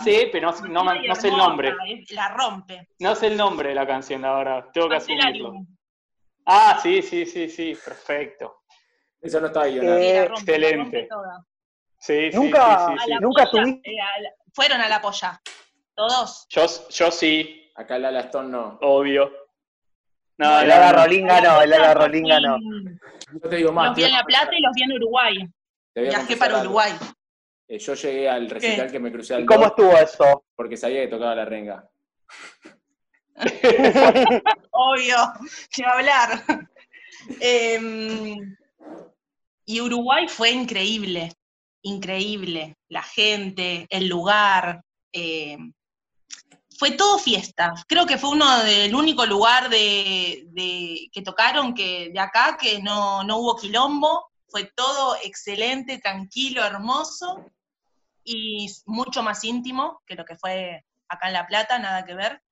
[0.02, 1.74] sé, pero no, no, Ay, no sé el nombre.
[1.88, 2.88] es- La rompe.
[2.98, 4.64] No sé el nombre de la canción, la verdad.
[4.72, 5.54] Tengo que asumirlo.
[6.44, 8.62] Ah, sí, sí, sí, sí, perfecto.
[9.20, 9.96] Eso no está guionado.
[9.98, 11.08] Eh, excelente.
[11.98, 15.40] Sí, sí, Nunca- sí, ¿Nunca tuviste- eh, a la- fueron a la polla.
[15.94, 16.46] Todos.
[16.50, 18.78] Yo, yo sí, Acá Lala Stone no.
[18.82, 19.30] obvio.
[20.38, 20.98] No, El no, Ala no.
[21.02, 22.56] Rolinga no, el Ala Polla, Rolinga no.
[23.32, 23.88] Yo te digo más.
[23.88, 25.36] Los vi en La Plata y los vi en Uruguay.
[25.94, 26.60] Viajé para.
[26.60, 26.92] Uruguay.
[27.68, 30.44] Eh, yo llegué al recital que me crucé al ¿Y cómo estuvo eso?
[30.54, 31.88] porque sabía que tocaba la renga.
[34.70, 35.16] Obvio,
[35.72, 36.44] que hablar.
[37.40, 38.56] Em,
[39.64, 41.32] y Uruguay fue increíble,
[41.82, 42.76] increíble.
[42.88, 44.82] La gente, el lugar.
[45.12, 45.72] em,
[46.78, 47.72] fue todo fiesta.
[47.88, 52.82] Creo que fue uno del único lugar de, de- que tocaron que de acá que
[52.82, 54.26] no, no hubo quilombo.
[54.48, 57.44] Fue todo excelente, tranquilo, hermoso
[58.28, 62.42] y mucho más íntimo que lo que fue acá en La Plata, nada que ver.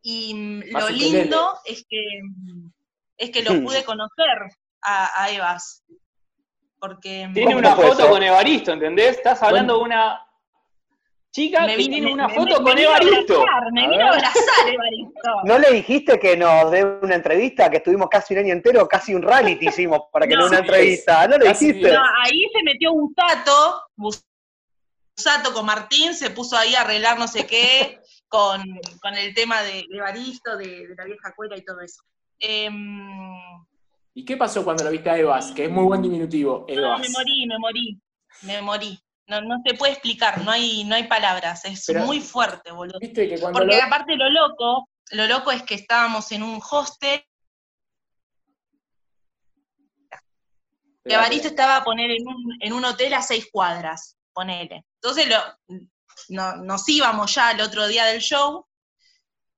[0.00, 2.70] Y mm, lo lindo es que, mm,
[3.16, 4.38] es que lo pude conocer
[4.82, 5.82] a, a Evas.
[6.78, 9.16] Porque mm, Tiene ¿Cómo una foto con Evaristo, ¿entendés?
[9.16, 10.24] Estás hablando de una
[11.32, 13.40] chica me que vine- tiene me- una me- foto me con Evaristo.
[13.40, 14.14] abrazar, Me A vino a ver.
[14.24, 15.30] abrazar Evaristo.
[15.44, 17.68] ¿No le dijiste que nos dé una entrevista?
[17.68, 20.42] Que estuvimos casi un año entero, casi un reality hicimos para que No.
[20.42, 21.26] no una entrevista.
[21.26, 21.92] ¿No le dijiste?
[21.92, 23.82] No, ahí se metió Busato,
[25.18, 28.62] Busato con Martín, se puso ahí a arreglar no sé qué, con,
[29.02, 32.04] con el tema de, de Evaristo, de, de la vieja cuela y todo eso.
[32.38, 33.34] Em,
[34.14, 35.50] ¿Y qué pasó cuando lo viste a Evas?
[35.50, 36.64] Que es muy buen diminutivo.
[36.68, 37.00] no, Evas.
[37.00, 38.00] me morí, me morí,
[38.42, 39.00] me morí.
[39.26, 43.00] No, no se puede explicar, no hay, no hay palabras, es Pero- muy fuerte, boludo.
[43.00, 46.60] Viste que cuando Porque lo- aparte lo loco, lo loco es que estábamos en un
[46.70, 47.24] hostel
[51.04, 54.84] Evaristo estaba a poner en un, en un hotel a seis cuadras, ponele.
[54.94, 55.78] Entonces lo,
[56.28, 58.66] no- nos íbamos ya el otro día del show,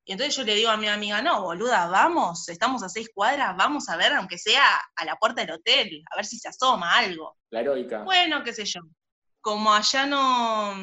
[0.05, 3.57] y entonces yo le digo a mi amiga, no, boluda, vamos, estamos a seis cuadras,
[3.57, 4.65] vamos a ver, aunque sea
[4.97, 7.37] a la puerta del hotel, a ver si se asoma algo.
[7.51, 8.03] La heroica.
[8.03, 8.81] Bueno, qué sé yo.
[9.41, 10.75] Como allá no,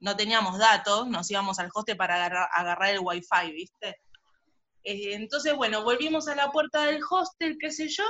[0.00, 4.00] no teníamos datos, nos íbamos al hostel para agarrar, agarrar el wifi, ¿viste?
[4.82, 8.04] Eh, entonces, bueno, volvimos a la puerta del hostel, qué sé yo,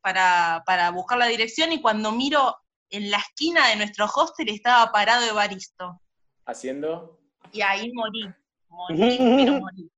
[0.00, 2.56] para, para buscar la dirección y cuando miro
[2.90, 6.00] en la esquina de nuestro hostel estaba parado Evaristo.
[6.46, 7.20] Haciendo.
[7.52, 8.28] Y ahí morí,
[8.68, 8.96] morí,
[9.36, 9.90] pero morí.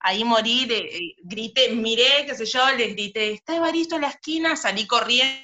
[0.00, 4.08] Ahí morí, le- eh, grité, miré, qué sé yo, le grité, está Evaristo en la
[4.08, 5.40] esquina, salí corriendo.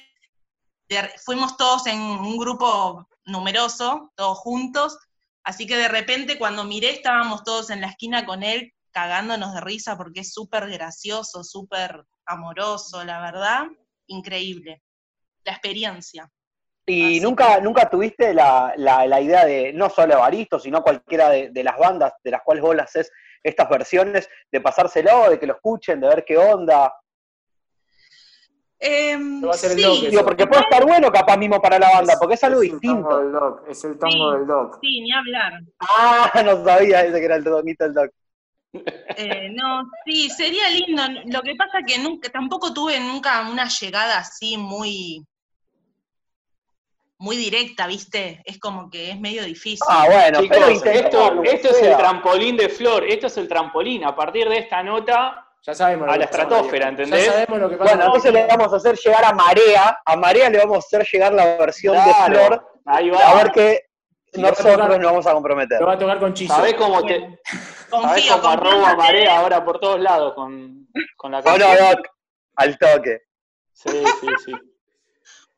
[1.23, 4.97] Fuimos todos en un grupo numeroso, todos juntos,
[5.43, 9.61] así que de repente cuando miré estábamos todos en la esquina con él cagándonos de
[9.61, 13.67] risa porque es súper gracioso, súper amoroso, la verdad,
[14.07, 14.81] increíble.
[15.45, 16.29] La experiencia.
[16.89, 20.81] Y Así nunca, que- nunca tuviste la, la- la idea de, no solo Evaristo, sino
[20.81, 23.11] cualquiera de, de las bandas de las cuales vos le haces
[23.43, 26.93] estas versiones, de pasárselo, de que lo escuchen, de ver qué onda.
[28.81, 30.09] Lo va a el sí, Doc, eso.
[30.09, 32.79] Digo, porque puede estar bueno capaz mismo para la banda, porque es algo el tango
[32.81, 33.19] distinto.
[33.19, 34.37] del doc, es el tango Sí.
[34.37, 34.77] del doc.
[34.81, 35.53] sí, ni hablar.
[35.79, 38.11] Ah, no sabía ese que era el donito del doc.
[38.71, 41.03] Eh, no, sí, sería lindo.
[41.25, 45.25] Lo que pasa que nunca, tampoco tuve nunca una llegada así muy,
[47.19, 48.41] muy directa, ¿viste?
[48.45, 49.85] Es como que es medio difícil.
[49.89, 54.05] Ah, bueno, Chicos, pero esto, esto es el trampolín de Flor, esto es el trampolín.
[54.05, 56.87] A partir de esta nota, Ya sabemos A la estratosfera.
[56.87, 57.25] ¿entendés?
[57.25, 57.91] Ya sabemos lo que pasa.
[57.91, 61.05] Bueno, entonces le vamos a hacer llegar a Marea, a Marea le vamos a hacer
[61.11, 63.33] llegar la versión de Flor, ahí a va.
[63.43, 63.81] ver que
[64.31, 65.81] Y lo va a nosotros tocar- nos vamos a comprometer.
[65.81, 66.55] Lo va a tocar con Chizo.
[66.55, 68.97] ¿Sabés cómo te, sabés confío, cómo arroba ustedes.
[68.97, 71.89] marea ahora por todos lados con, con la No, no, canción?
[71.91, 72.07] Doc,
[72.55, 73.17] al toque.
[73.73, 73.89] Sí,
[74.21, 74.53] sí, sí.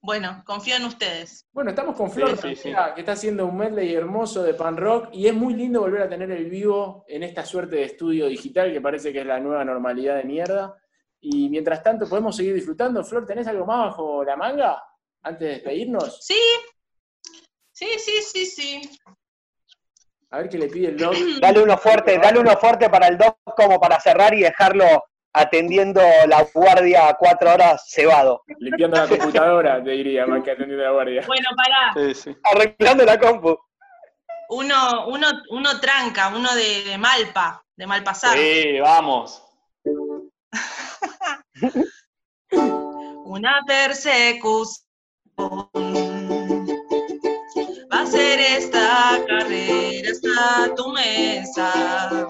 [0.03, 1.47] Bueno, confío en ustedes.
[1.51, 2.73] Bueno, estamos con Flor, Sí, sí, sí.
[2.95, 6.09] que está haciendo un medley hermoso de pan rock y es muy lindo volver a
[6.09, 9.63] tener el vivo en esta suerte de estudio digital que parece que es la nueva
[9.63, 10.75] normalidad de mierda.
[11.19, 13.03] Y mientras tanto, podemos seguir disfrutando.
[13.03, 14.83] Flor, ¿tenés algo más bajo la manga
[15.21, 16.17] antes de despedirnos?
[16.25, 16.41] Sí,
[17.71, 18.81] sí, sí, sí, sí.
[20.31, 21.13] A ver qué le pide el doc.
[21.39, 24.85] Dale uno fuerte, dale uno fuerte para el Doc como para cerrar y dejarlo
[25.33, 28.43] atendiendo la guardia cuatro horas cebado.
[28.59, 31.23] Limpiando la computadora, te diría, más que atendiendo la guardia.
[31.27, 31.93] Bueno, pará.
[31.93, 32.35] Sí, sí.
[32.43, 33.57] Arreglando la compu.
[34.49, 38.37] Uno, uno, uno tranca, uno de, de Malpa, de Malpasar.
[38.37, 39.43] Sí, vamos.
[43.23, 44.85] Una persecución
[47.91, 52.27] va a ser esta carrera hasta tu mesa.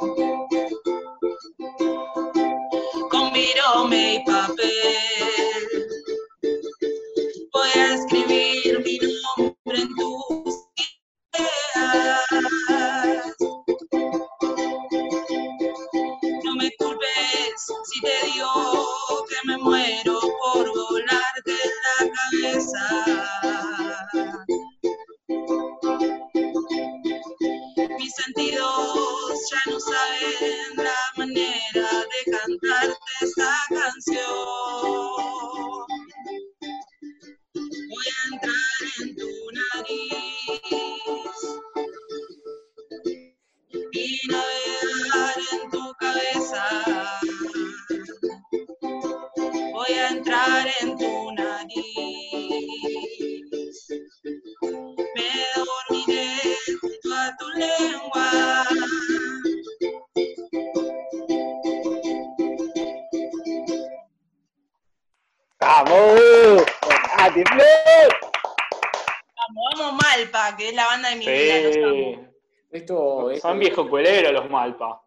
[69.64, 72.32] Vamos, vamos Malpa, que es la banda de mi vida, los amo.
[72.72, 75.02] Esto, esto, Son viejos cueleros los Malpa.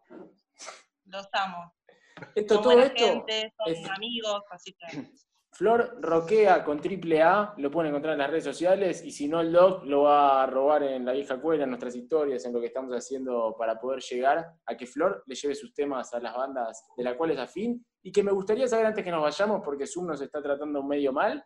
[1.05, 1.73] Los amo.
[2.35, 4.87] esto, Son todo esto, gente, son es- amigos, así que.
[5.55, 9.39] Flor roquea con triple A, lo pueden encontrar en las redes sociales y si no
[9.39, 12.59] el doc lo va a robar en la vieja cuela, en nuestras historias, en lo
[12.59, 16.35] que estamos haciendo para poder llegar a que Flor le lleve sus temas a las
[16.35, 19.87] bandas de las cuales afín y que me gustaría saber antes que nos vayamos, porque
[19.87, 21.41] Zoom nos está tratando medio mal,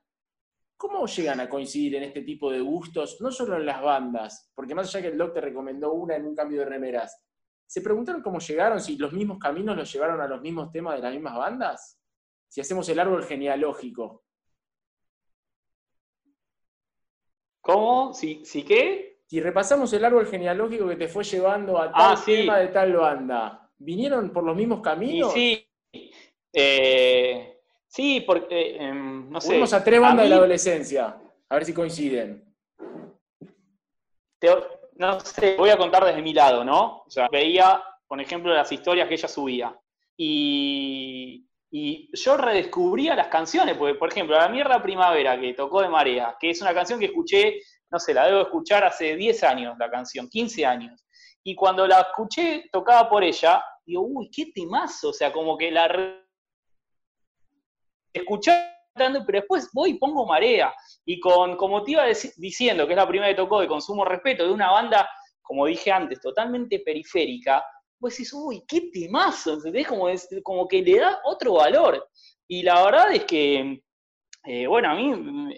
[0.80, 4.50] ¿cómo llegan a coincidir en este tipo de gustos, no solo en las bandas?
[4.56, 7.22] Porque más allá que el doc te recomendó una en un cambio de remeras,
[7.68, 11.02] ¿se preguntaron cómo llegaron, si los mismos caminos los llevaron a los mismos temas de
[11.02, 12.00] las mismas bandas?
[12.48, 14.24] Si hacemos el árbol genealógico.
[17.60, 18.14] ¿Cómo?
[18.14, 19.20] ¿Sí, ¿Sí qué?
[19.26, 22.32] Si repasamos el árbol genealógico que te fue llevando a Ah, tal sí.
[22.38, 25.34] tema de tal banda, ¿vinieron por los mismos Y caminos?
[25.34, 25.68] sí.
[26.54, 27.59] eh,
[27.90, 28.78] sí, porque.
[28.78, 29.50] em, no sé.
[29.50, 31.18] Fuimos a tres bandas de la adolescencia,
[31.50, 32.46] a ver si coinciden.
[34.40, 34.50] te-
[34.96, 37.04] no sé, voy a contar desde mi lado, ¿no?
[37.06, 39.78] O sea, veía, por ejemplo, las historias que ella subía.
[40.18, 45.88] Y, y yo redescubría las canciones, porque, por ejemplo, La Mierda Primavera, que tocó de
[45.90, 49.76] Marea, que es una canción que escuché, no sé, la debo escuchar hace 10 años,
[49.80, 51.06] la canción, 15 años.
[51.44, 55.72] Y cuando la escuché tocada por ella, digo, uy, qué temazo, o sea, como que
[55.72, 55.88] la
[58.14, 58.70] escuchando,
[59.26, 60.74] pero después voy y pongo Marea.
[61.06, 62.06] Y con, como te iba
[62.38, 65.10] diciendo, que es la primera que tocó de Consumo Respeto, de una banda,
[65.42, 67.64] como dije antes, totalmente periférica,
[68.00, 69.88] vos decís, uy, qué temazo, ¿entendés?
[69.88, 72.08] Como, es- como que le da otro valor.
[72.48, 73.82] Y la verdad es que,
[74.46, 75.14] eh, bueno, a mí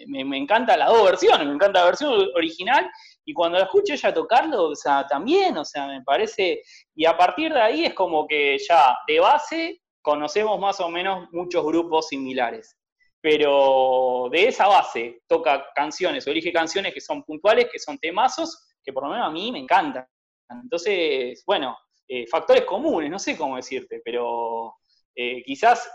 [0.08, 2.90] me, me encanta las dos versiones, me encanta la versión original,
[3.24, 6.62] y cuando la escucho ella tocarlo, o sea, también, o sea, me parece,
[6.94, 11.28] y a partir de ahí es como que ya de base conocemos más o menos
[11.32, 12.76] muchos grupos similares
[13.22, 18.74] pero de esa base toca canciones o elige canciones que son puntuales, que son temazos,
[18.82, 20.04] que por lo menos a mí me encantan.
[20.50, 24.74] Entonces, bueno, eh, factores comunes, no sé cómo decirte, pero
[25.14, 25.88] eh, quizás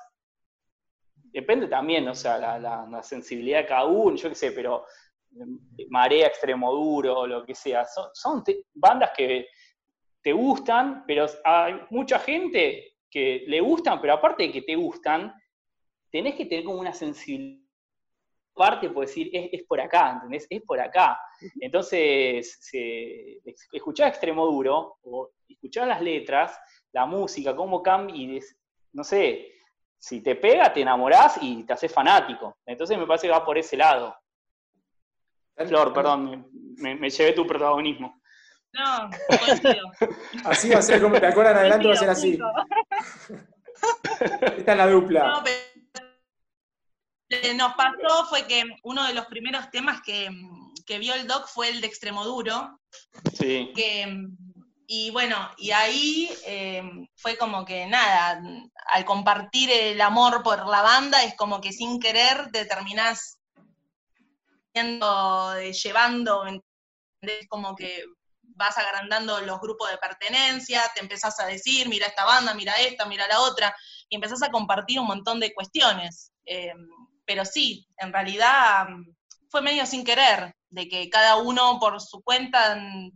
[1.16, 4.86] depende también, o sea, la, sensibilidad de cada uno, yo qué sé, pero
[5.36, 8.42] eh, Marea, Extremo Duro, lo que sea, son,
[8.74, 9.50] bandas que
[10.22, 15.34] te gustan, pero hay mucha gente que le gustan, pero aparte de que te gustan,
[16.12, 17.66] tenés que tener como una sensibilidad
[18.54, 20.48] parte, por decir, es, es por acá, ¿entendés?
[20.50, 21.20] Es por acá.
[21.60, 23.40] Entonces, se,
[23.72, 26.60] escuchar Extremo Duro, o escuchar las letras,
[26.92, 28.58] la música, cómo cambia, y des-
[28.94, 29.52] no sé,
[30.00, 32.58] si te pega, te enamorás y te haces fanático.
[32.66, 34.16] Entonces me parece que va por ese lado.
[35.56, 36.46] Flor, perdón, me,
[36.94, 38.17] me- me llevé tu protagonismo.
[38.78, 39.10] No,
[39.40, 39.92] coincido.
[40.46, 42.38] Así va a ser, como te acuerdan adelante, va a ser así.
[44.58, 45.28] Esta es la dupla.
[45.28, 45.58] No, pero
[47.30, 50.30] lo que nos pasó fue que uno de los primeros temas que,
[50.86, 52.80] que vio el doc fue el de Extremoduro,
[53.34, 53.72] Sí.
[53.76, 54.28] que,
[54.86, 56.84] y bueno, y ahí eh,
[57.16, 58.42] fue como que nada,
[58.94, 63.40] al compartir el amor por la banda, es como que sin querer te terminás
[64.74, 67.48] yendo, eh, llevando, ¿entendés?
[67.50, 68.06] como que
[68.58, 73.06] vas agrandando los grupos de pertenencia, te empezás a decir, mira esta banda, mira esta,
[73.06, 73.76] mira la otra,
[74.10, 76.32] y empezás a compartir un montón de cuestiones.
[76.46, 76.74] Eh,
[77.26, 78.88] pero sí, en realidad
[79.50, 83.12] fue medio sin querer, de que cada uno por su cuenta mm,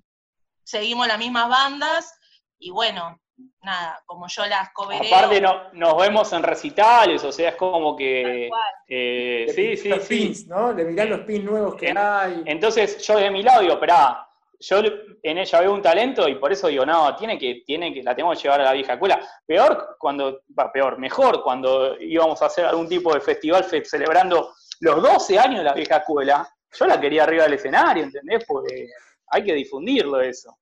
[0.63, 2.13] seguimos las mismas bandas,
[2.59, 3.19] y bueno,
[3.63, 5.07] nada, como yo las cobereo.
[5.15, 8.49] Aparte no- nos vemos en recitales, o sea, es como que...
[8.87, 10.07] eh, sí, sí, los sí.
[10.19, 10.71] pins, ¿no?
[10.73, 12.43] Le mirás los pins nuevos que En- hay.
[12.45, 14.27] Entonces yo de mi lado digo, esperá,
[14.61, 14.81] yo
[15.23, 18.15] en ella veo un talento y por eso digo, no, tiene que, tiene que, la
[18.15, 19.19] tenemos que llevar a la vieja escuela.
[19.45, 24.53] Peor cuando, va, peor, mejor cuando íbamos a hacer algún tipo de festival fe- celebrando
[24.79, 26.47] los 12 años de la vieja escuela,
[26.79, 28.45] yo la quería arriba del escenario, ¿entendés?
[28.47, 28.87] Porque
[29.27, 30.57] hay que difundirlo eso.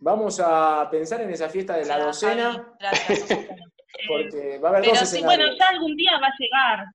[0.00, 3.22] Vamos a pensar en esa fiesta de la Gracias, docena, gracias,
[4.08, 6.86] porque va a haber Pero dos sí, bueno, ya algún día va a llegar.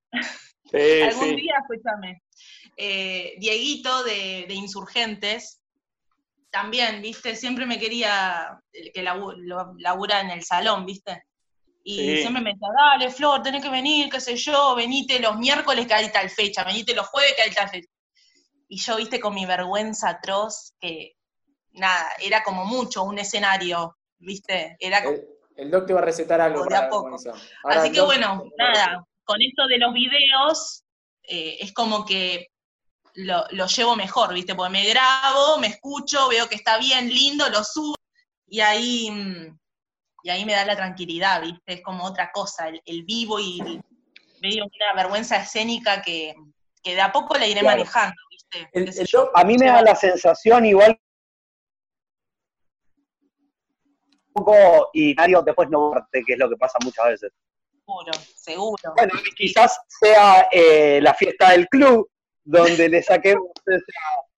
[0.65, 1.35] Sí, algún sí.
[1.35, 2.21] día, escúchame.
[2.77, 5.60] Eh, Dieguito de, de Insurgentes,
[6.51, 8.59] también, viste, siempre me quería
[8.93, 11.23] que lo- labura en el salón, viste.
[11.83, 12.17] Y Sí.
[12.17, 15.93] siempre me decía, dale, Flor, tenés que venir, qué sé yo, venite los miércoles que
[15.95, 17.89] hay tal fecha, venite los jueves que hay tal fecha.
[18.67, 21.13] Y yo, viste, con mi vergüenza atroz, que
[21.71, 24.99] nada, era como mucho un escenario, viste, era.
[24.99, 25.25] El,
[25.57, 27.17] el doc te va a recetar algo para poco.
[27.63, 30.83] Ahora Así que bueno, nada, con esto de los videos
[31.23, 32.47] eh, es como que
[33.15, 34.55] lo, lo llevo mejor, ¿viste?
[34.55, 37.95] Porque me grabo, me escucho, veo que está bien, lindo, lo subo
[38.47, 39.57] y ahí, mm,
[40.23, 41.61] y ahí me da la tranquilidad, ¿viste?
[41.73, 43.83] Es como otra cosa, el, el vivo y el-
[44.41, 46.33] medio una vergüenza escénica que,
[46.83, 47.77] que de a poco la iré Claro.
[47.77, 48.69] manejando, ¿viste?
[48.73, 49.29] El- yo.
[49.35, 50.99] A mí me da la sensación igual
[54.33, 57.31] un poco y Mario después no verte, que es lo que pasa muchas veces.
[57.85, 58.93] Seguro, seguro.
[58.95, 62.09] Bueno, quizás sea eh, la fiesta del club
[62.43, 63.83] donde le saquemos esa-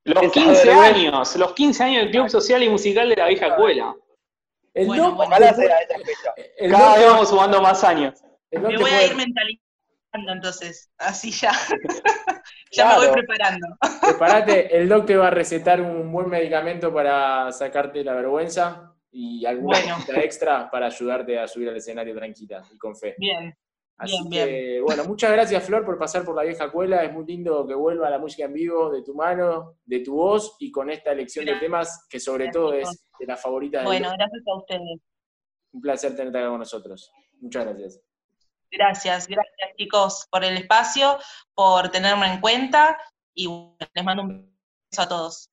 [0.06, 0.86] Los Esa 15 vergüenza.
[0.86, 3.96] años, los 15 años del Club Social y Musical de la Vieja Escuela.
[4.74, 5.30] el Bueno, bueno.
[5.30, 6.34] ojalá sea esa fecha.
[6.70, 8.20] Cada vez vamos sumando más años.
[8.52, 11.52] Me voy a ir mentalizando entonces, así ya.
[12.72, 13.68] ya me voy preparando.
[14.02, 19.46] Preparate, el doc te va a recetar un buen medicamento para sacarte la vergüenza y
[19.46, 19.98] alguna Bueno.
[20.22, 23.16] extra para ayudarte a subir al escenario tranquila y con fe.
[23.18, 23.56] Bien.
[23.98, 27.04] Así Bien, que, bueno, muchas gracias Flor por pasar por la vieja escuela.
[27.04, 30.56] Es muy lindo que vuelva la música en vivo de tu mano, de tu voz
[30.60, 32.90] y con esta elección de temas que sobre todo es
[33.20, 34.18] de las favoritas Bueno, doc.
[34.18, 35.00] gracias a ustedes.
[35.72, 37.12] Un placer tenerte acá con nosotros.
[37.40, 38.02] Muchas gracias.
[38.72, 41.18] Gracias, gracias chicos por el espacio,
[41.54, 42.98] por tenerme en cuenta
[43.36, 44.58] y bueno, les mando un
[44.92, 45.50] beso a todos.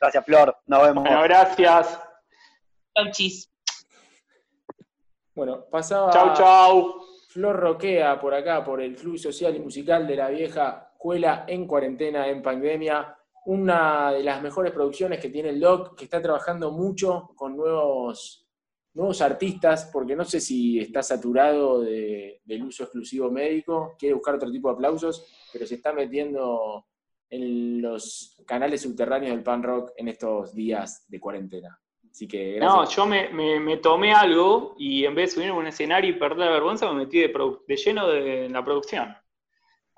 [0.00, 0.56] Gracias, Flor.
[0.66, 1.04] Nos vemos.
[1.04, 2.00] Bueno, gracias.
[2.96, 3.50] Chau, chis.
[5.34, 7.05] Bueno, pasaba Chau, chau.
[7.36, 11.66] Flor Roquea por acá, por el Club Social y Musical de la Vieja Escuela en
[11.66, 13.14] cuarentena, en pandemia.
[13.44, 18.48] Una de las mejores producciones que tiene el Doc, que está trabajando mucho con nuevos,
[18.94, 24.36] nuevos artistas, porque no sé si está saturado de- del uso exclusivo médico, quiere buscar
[24.36, 26.86] otro tipo de aplausos, pero se está metiendo
[27.28, 31.78] en los canales subterráneos del pan rock en estos días de cuarentena.
[32.16, 35.60] Así que No, yo me, me- me tomé algo y en vez de subirme a
[35.60, 37.28] un escenario y perder la vergüenza, me metí de,
[37.68, 39.14] de lleno de, en la producción.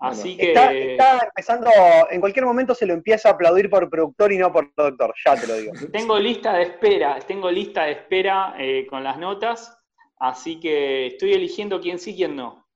[0.01, 0.49] Así que.
[0.49, 1.71] Está, está empezando,
[2.11, 5.37] en cualquier momento se lo empieza a aplaudir por productor y no por productor, ya
[5.41, 5.73] te lo digo.
[5.93, 9.79] Tengo lista de espera, tengo lista de espera eh, con las notas,
[10.19, 12.67] así que estoy eligiendo quién sí, quién no.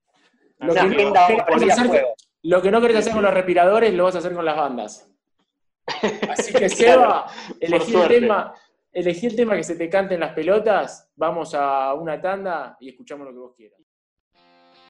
[0.58, 2.06] Lo Así que que- no- que- que a hacer-.
[2.44, 5.08] Lo que no querés hacer con los respiradores, lo vas a hacer con las bandas.
[6.30, 7.26] Así que, Seba,
[7.60, 8.54] elegí el, tema,
[8.92, 12.90] elegí el tema que se te cante en las pelotas, vamos a una tanda y
[12.90, 13.80] escuchamos lo que vos quieras.